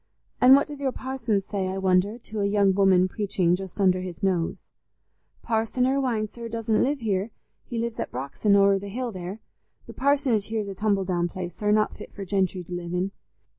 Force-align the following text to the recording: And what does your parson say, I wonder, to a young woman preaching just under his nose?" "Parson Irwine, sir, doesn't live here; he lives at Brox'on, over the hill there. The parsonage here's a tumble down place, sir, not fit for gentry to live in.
And 0.41 0.55
what 0.55 0.65
does 0.65 0.81
your 0.81 0.91
parson 0.91 1.43
say, 1.43 1.67
I 1.67 1.77
wonder, 1.77 2.17
to 2.17 2.39
a 2.41 2.47
young 2.47 2.73
woman 2.73 3.07
preaching 3.07 3.55
just 3.55 3.79
under 3.79 4.01
his 4.01 4.23
nose?" 4.23 4.65
"Parson 5.43 5.85
Irwine, 5.85 6.25
sir, 6.27 6.49
doesn't 6.49 6.81
live 6.81 7.01
here; 7.01 7.29
he 7.65 7.77
lives 7.77 7.99
at 7.99 8.09
Brox'on, 8.11 8.55
over 8.55 8.79
the 8.79 8.89
hill 8.89 9.11
there. 9.11 9.41
The 9.85 9.93
parsonage 9.93 10.47
here's 10.47 10.67
a 10.69 10.73
tumble 10.73 11.05
down 11.05 11.27
place, 11.27 11.53
sir, 11.55 11.69
not 11.71 11.95
fit 11.95 12.11
for 12.15 12.25
gentry 12.25 12.63
to 12.63 12.73
live 12.73 12.95
in. 12.95 13.11